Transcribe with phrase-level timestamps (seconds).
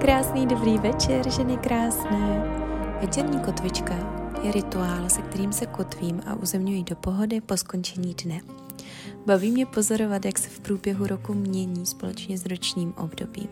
[0.00, 2.42] Krásný dobrý večer, ženy krásné.
[3.00, 3.94] Večerní kotvička
[4.42, 8.40] je rituál, se kterým se kotvím a uzemňuji do pohody po skončení dne.
[9.26, 13.48] Baví mě pozorovat, jak se v průběhu roku mění společně s ročním obdobím.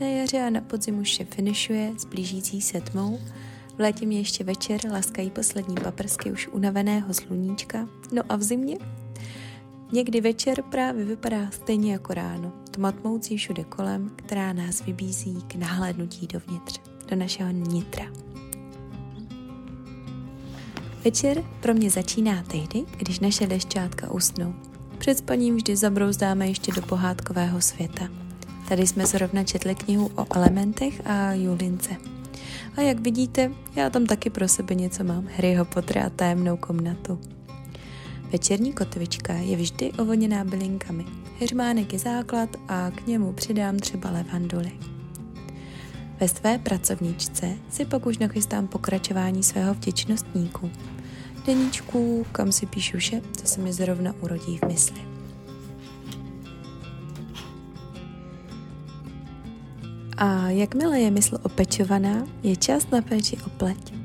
[0.00, 3.18] Na jaře a na podzimu vše finišuje s blížící se tmou,
[3.76, 8.76] v létě mě ještě večer laskají poslední paprsky už unaveného sluníčka, no a v zimě
[9.92, 16.26] Někdy večer právě vypadá stejně jako ráno, tmatmoucí všude kolem, která nás vybízí k nahlédnutí
[16.26, 16.80] dovnitř,
[17.10, 18.04] do našeho nitra.
[21.04, 24.54] Večer pro mě začíná tehdy, když naše dešťátka usnou.
[24.98, 28.08] Před spaním vždy zabrouzdáme ještě do pohádkového světa.
[28.68, 31.96] Tady jsme zrovna četli knihu o elementech a Julince.
[32.76, 37.20] A jak vidíte, já tam taky pro sebe něco mám, Harryho Pottera a tajemnou komnatu.
[38.32, 41.21] Večerní kotvička je vždy ovoněná bylinkami.
[41.42, 44.72] Heřmánek je základ a k němu přidám třeba levanduly.
[46.20, 50.70] Ve své pracovníčce si pak už nachystám pokračování svého vděčnostníku.
[51.46, 55.00] Deníčku, kam si píšu vše, co se mi zrovna urodí v mysli.
[60.16, 64.01] A jakmile je mysl opečovaná, je čas na péči o pleť.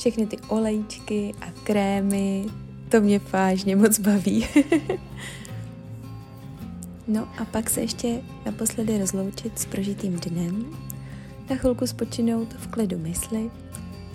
[0.00, 2.46] Všechny ty olejčky a krémy,
[2.88, 4.46] to mě vážně moc baví.
[7.08, 10.66] no a pak se ještě naposledy rozloučit s prožitým dnem,
[11.50, 13.50] na chvilku spočinout v klidu mysli,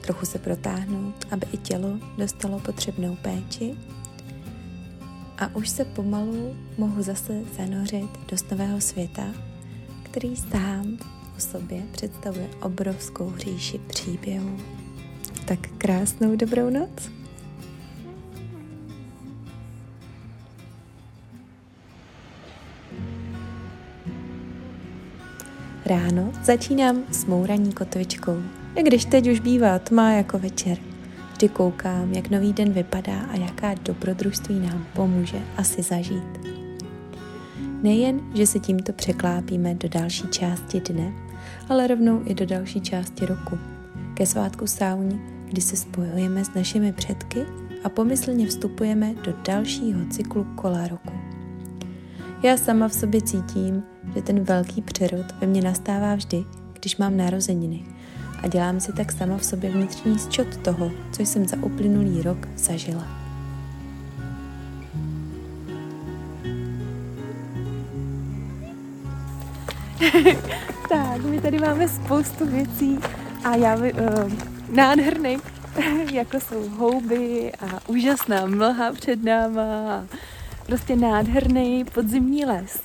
[0.01, 3.75] trochu se protáhnout, aby i tělo dostalo potřebnou péči
[5.37, 9.25] a už se pomalu mohu zase zanořit do nového světa,
[10.03, 10.97] který sám
[11.37, 14.74] o sobě představuje obrovskou říši příběhů.
[15.45, 17.11] Tak krásnou dobrou noc.
[25.85, 28.41] Ráno začínám s mouraní kotvičkou,
[28.75, 30.77] i když teď už bývá tma jako večer.
[31.31, 36.39] Vždy koukám, jak nový den vypadá a jaká dobrodružství nám pomůže asi zažít.
[37.83, 41.13] Nejen, že se tímto překlápíme do další části dne,
[41.69, 43.57] ale rovnou i do další části roku.
[44.13, 47.45] Ke svátku Sáuni kdy se spojujeme s našimi předky
[47.83, 51.13] a pomyslně vstupujeme do dalšího cyklu kola roku.
[52.43, 53.83] Já sama v sobě cítím,
[54.15, 57.83] že ten velký přerod ve mně nastává vždy, když mám narozeniny
[58.43, 62.47] a dělám si tak sama v sobě vnitřní zčot toho, co jsem za uplynulý rok
[62.55, 63.07] zažila.
[70.89, 72.99] tak, my tady máme spoustu věcí
[73.43, 75.37] a já uh, nádherný,
[76.11, 80.05] jako jsou houby a úžasná mlha před náma.
[80.65, 82.79] Prostě nádherný podzimní les.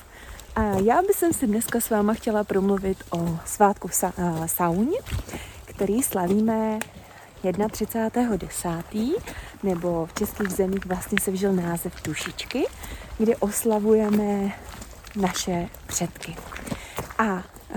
[0.55, 4.87] A já bych si dneska s váma chtěla promluvit o svátku sa- Sauň,
[5.65, 6.79] který slavíme
[7.43, 9.13] 31.10.
[9.63, 12.65] nebo v českých zemích vlastně se vžil název Dušičky,
[13.17, 14.51] kdy oslavujeme
[15.15, 16.35] naše předky.
[17.17, 17.23] A,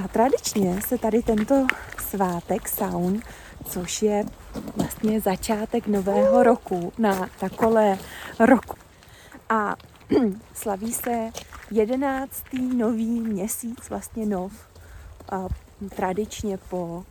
[0.05, 1.67] a tradičně se tady tento
[2.09, 3.21] svátek Saun
[3.65, 4.25] což je
[4.77, 7.99] vlastně začátek nového roku na takové
[8.39, 8.77] roku.
[9.49, 9.77] A
[10.55, 11.31] slaví se
[11.71, 14.53] jedenáctý nový měsíc, vlastně nov,
[15.33, 15.49] a
[15.97, 17.05] tradičně po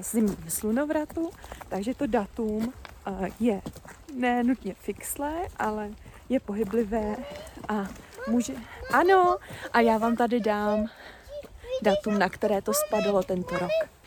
[0.00, 1.30] zimním slunovratu,
[1.68, 2.72] takže to datum
[3.40, 3.62] je
[4.14, 5.90] ne nutně fixlé, ale
[6.28, 7.16] je pohyblivé
[7.68, 7.86] a
[8.28, 8.52] může...
[8.92, 9.36] Ano,
[9.72, 10.86] a já vám tady dám
[11.82, 13.97] datum, na které to spadlo tento rok.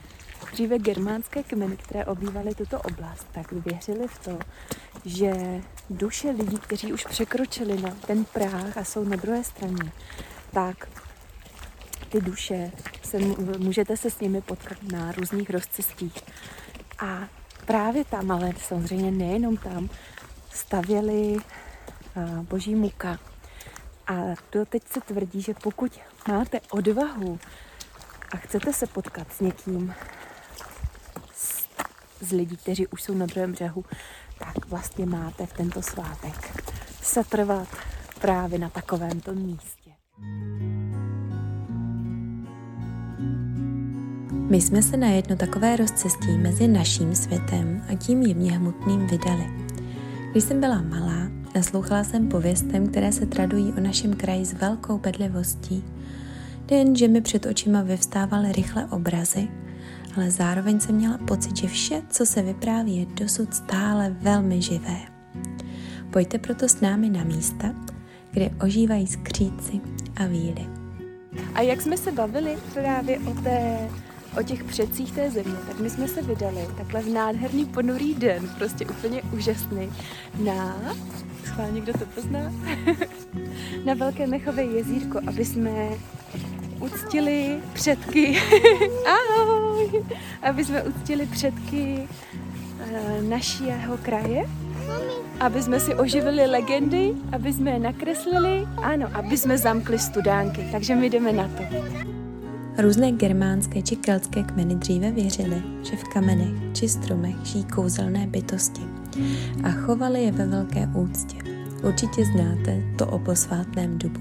[0.51, 4.39] Dříve germánské kmeny, které obývaly tuto oblast, tak věřili v to,
[5.06, 9.91] že duše lidí, kteří už překročili na ten práh a jsou na druhé straně,
[10.51, 10.88] tak
[12.09, 12.72] ty duše,
[13.03, 13.17] se,
[13.57, 16.13] můžete se s nimi potkat na různých rozcestích.
[17.00, 17.28] A
[17.66, 19.90] právě tam, ale samozřejmě nejenom tam,
[20.49, 21.37] stavěli
[22.41, 23.20] boží muka.
[24.08, 24.14] A
[24.49, 27.40] to teď se tvrdí, že pokud máte odvahu
[28.31, 29.93] a chcete se potkat s někým,
[32.23, 33.85] z lidí, kteří už jsou na druhém břehu,
[34.40, 36.62] tak vlastně máte v tento svátek
[37.02, 37.68] setrvat
[38.22, 39.91] právě na takovémto místě.
[44.50, 49.47] My jsme se na jedno takové rozcestí mezi naším světem a tím jemně hmotným vydali.
[50.32, 54.97] Když jsem byla malá, naslouchala jsem pověstem, které se tradují o našem kraji s velkou
[54.97, 55.84] bedlivostí.
[56.66, 59.47] Den, že mi před očima vyvstávaly rychle obrazy,
[60.16, 64.97] ale zároveň jsem měla pocit, že vše, co se vypráví, je dosud stále velmi živé.
[66.11, 67.75] Pojďte proto s námi na místa,
[68.31, 69.81] kde ožívají skříci
[70.16, 70.67] a víly.
[71.53, 73.90] A jak jsme se bavili právě o, té,
[74.40, 78.49] o těch předcích té země, tak my jsme se vydali takhle v nádherný ponurý den,
[78.58, 79.91] prostě úplně úžasný,
[80.43, 80.75] na,
[81.46, 82.53] schválně kdo to pozná,
[83.85, 85.90] na Velké Mechové jezírko, aby jsme
[86.81, 88.37] uctili předky,
[89.37, 90.03] ahoj,
[90.41, 92.07] aby jsme uctili předky
[92.79, 94.45] uh, našího kraje,
[95.39, 100.67] aby jsme si oživili legendy, aby jsme je nakreslili, ano, aby jsme zamkli studánky.
[100.72, 101.63] Takže my jdeme na to.
[102.78, 108.81] Různé germánské či keltské kmeny dříve věřily, že v kamenech či stromech žijí kouzelné bytosti
[109.63, 111.37] a chovali je ve velké úctě.
[111.84, 114.19] Určitě znáte to o posvátném dubu.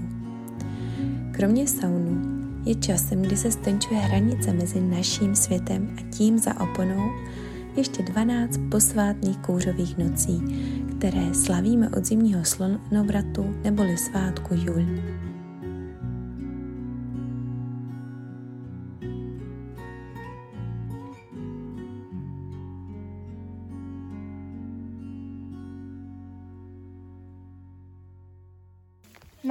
[1.31, 2.30] Kromě saunu
[2.65, 7.11] je časem, kdy se stenčuje hranice mezi naším světem a tím za oponou
[7.75, 10.41] ještě 12 posvátných kouřových nocí,
[10.97, 14.85] které slavíme od zimního slonovratu neboli svátku Jul.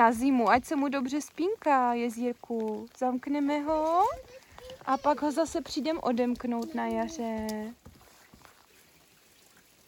[0.00, 2.88] Na zimu, ať se mu dobře spínká jezírku.
[2.99, 4.02] Zamkneme ho
[4.87, 7.47] a pak ho zase přijdem odemknout na jaře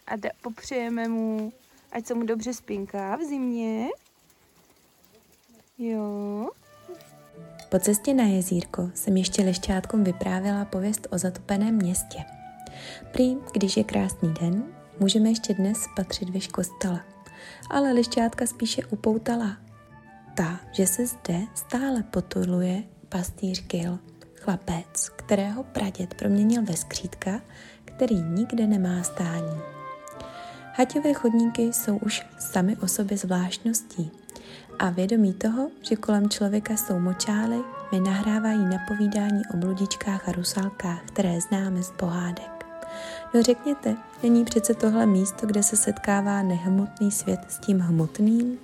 [0.07, 1.53] a de- popřejeme mu,
[1.93, 3.89] ať se mu dobře spinká v zimě.
[5.79, 6.49] Jo.
[7.69, 12.19] Po cestě na jezírko jsem ještě lešťátkům vyprávěla pověst o zatopeném městě.
[13.13, 17.01] Prý, když je krásný den, můžeme ještě dnes spatřit věž kostela.
[17.71, 19.72] Ale lešťátka spíše upoutala.
[20.35, 23.99] Ta, že se zde stále potuluje pastýř Gil,
[24.41, 27.41] chlapec, kterého praděd proměnil ve skřítka,
[27.85, 29.61] který nikde nemá stání.
[30.75, 34.11] Haťové chodníky jsou už sami o sobě zvláštností
[34.79, 37.57] a vědomí toho, že kolem člověka jsou močály,
[37.93, 42.67] mi nahrávají napovídání o bludičkách a rusalkách, které známe z pohádek.
[43.35, 48.59] No řekněte, není přece tohle místo, kde se setkává nehmotný svět s tím hmotným?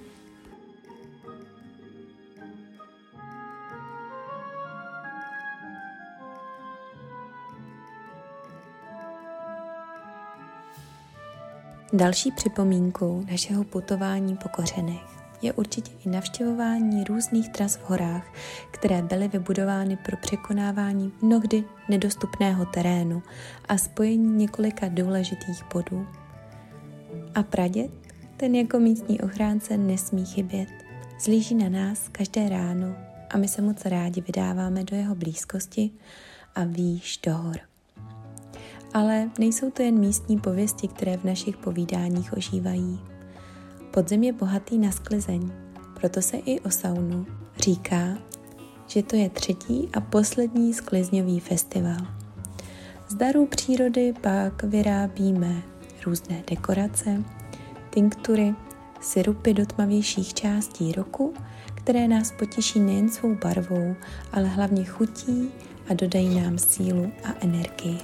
[11.93, 15.01] Další připomínkou našeho putování po kořenech
[15.43, 18.33] je určitě i navštěvování různých tras v horách,
[18.71, 23.23] které byly vybudovány pro překonávání mnohdy nedostupného terénu
[23.69, 26.07] a spojení několika důležitých bodů.
[27.35, 27.91] A pradět,
[28.37, 30.69] ten jako místní ochránce nesmí chybět.
[31.21, 32.97] Zlíží na nás každé ráno
[33.31, 35.91] a my se moc rádi vydáváme do jeho blízkosti
[36.55, 37.68] a výš do hor.
[38.95, 43.01] Ale nejsou to jen místní pověsti, které v našich povídáních ožívají.
[43.91, 45.51] Podzem je bohatý na sklizeň,
[46.01, 47.27] proto se i o saunu
[47.59, 48.19] říká,
[48.87, 51.97] že to je třetí a poslední sklizňový festival.
[53.09, 55.63] Z darů přírody pak vyrábíme
[56.07, 57.25] různé dekorace,
[57.91, 58.55] tinktury,
[59.01, 61.35] syrupy do tmavějších částí roku,
[61.75, 63.97] které nás potěší nejen svou barvou,
[64.33, 65.51] ale hlavně chutí
[65.91, 67.99] a dodají nám sílu a energii.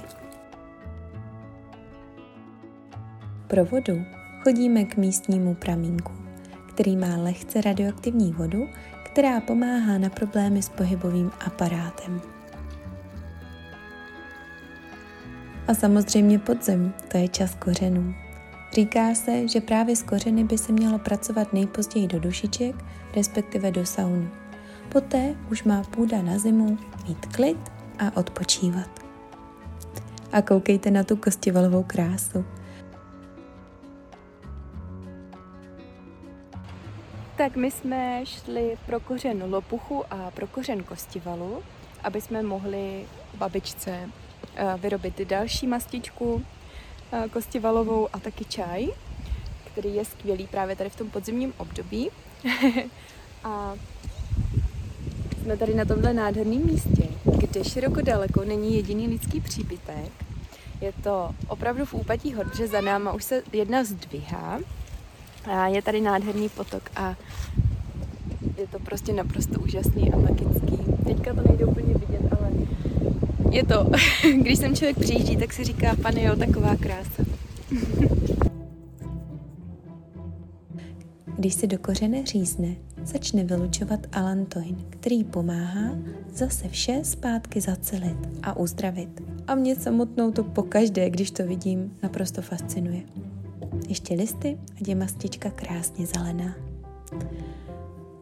[3.47, 4.05] Pro vodu
[4.43, 6.11] chodíme k místnímu pramínku,
[6.69, 8.67] který má lehce radioaktivní vodu,
[9.03, 12.21] která pomáhá na problémy s pohybovým aparátem.
[15.67, 18.13] A samozřejmě podzem, to je čas kořenů.
[18.73, 22.75] Říká se, že právě s kořeny by se mělo pracovat nejpozději do dušiček,
[23.15, 24.29] respektive do sauny.
[24.89, 27.57] Poté už má půda na zimu mít klid
[27.99, 28.89] a odpočívat.
[30.31, 32.45] A koukejte na tu kostivalovou krásu.
[37.37, 41.63] Tak my jsme šli pro kořen lopuchu a pro kořen kostivalu,
[42.03, 43.05] aby jsme mohli
[43.37, 44.09] babičce
[44.55, 46.45] eh, vyrobit další mastičku
[47.11, 48.87] eh, kostivalovou a taky čaj,
[49.71, 52.09] který je skvělý právě tady v tom podzimním období.
[53.43, 53.73] a
[55.41, 60.11] jsme tady na tomhle nádherném místě, kde široko daleko není jediný lidský příbytek.
[60.81, 64.59] Je to opravdu v úpatí hor, protože za náma už se jedna zdvihá
[65.47, 67.15] a je tady nádherný potok a
[68.57, 70.77] je to prostě naprosto úžasný a magický.
[71.05, 72.51] Teďka to nejde úplně vidět, ale
[73.51, 73.89] je to,
[74.41, 77.23] když sem člověk přijíždí, tak si říká, pane jo, taková krása.
[81.37, 85.95] Když se do kořene řízne, začne vylučovat alantoin, který pomáhá
[86.33, 89.21] zase vše zpátky zacelit a uzdravit.
[89.47, 93.01] A mě samotnou to pokaždé, když to vidím, naprosto fascinuje.
[93.89, 96.55] Ještě listy, ať je mastička krásně zelená.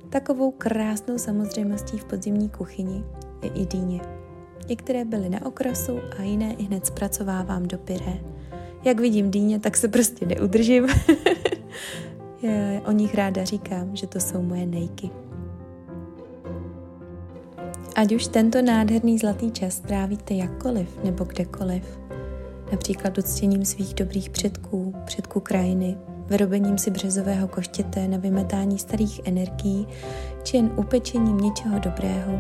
[0.09, 3.03] Takovou krásnou samozřejmostí v podzimní kuchyni
[3.43, 4.01] je i dýně.
[4.69, 8.19] Některé byly na okrasu a jiné i hned zpracovávám do pyré.
[8.83, 10.87] Jak vidím dýně, tak se prostě neudržím.
[12.85, 15.09] o nich ráda říkám, že to jsou moje nejky.
[17.95, 21.99] Ať už tento nádherný zlatý čas trávíte jakkoliv nebo kdekoliv,
[22.71, 25.97] například uctěním svých dobrých předků, předků krajiny,
[26.29, 29.87] vyrobením si březového koštěte na vymetání starých energií,
[30.43, 32.33] či jen upečením něčeho dobrého,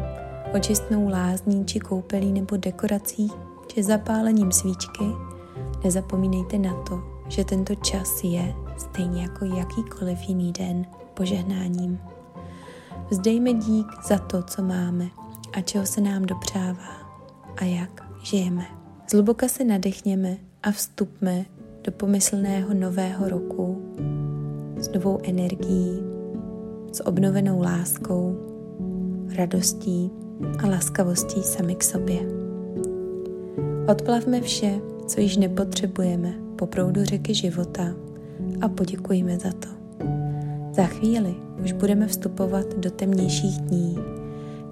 [0.55, 3.31] očistnou lázní či koupelí nebo dekorací,
[3.67, 5.03] či zapálením svíčky,
[5.83, 11.99] nezapomínejte na to, že tento čas je, stejně jako jakýkoliv jiný den, požehnáním.
[13.11, 15.07] Vzdejme dík za to, co máme
[15.53, 16.89] a čeho se nám dopřává
[17.57, 18.82] a jak žijeme.
[19.13, 21.45] Zluboka se nadechněme a vstupme
[21.83, 23.81] do pomyslného nového roku
[24.79, 25.99] s novou energií,
[26.93, 28.37] s obnovenou láskou,
[29.35, 30.11] radostí
[30.63, 32.19] a laskavostí sami k sobě.
[33.87, 37.95] Odplavme vše, co již nepotřebujeme po proudu řeky života
[38.61, 39.69] a poděkujeme za to.
[40.71, 43.97] Za chvíli už budeme vstupovat do temnějších dní,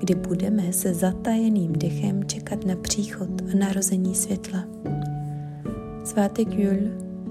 [0.01, 4.63] kdy budeme se zatajeným dechem čekat na příchod a narození světla.
[6.03, 6.77] Svátek Jul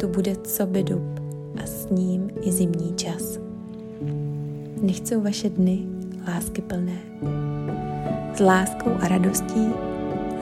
[0.01, 1.21] to bude co dub
[1.63, 3.39] a s ním i zimní čas.
[4.83, 5.87] Nechcou vaše dny
[6.29, 6.99] lásky plné.
[8.35, 9.69] S láskou a radostí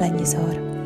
[0.01, 0.78] Leni z hor.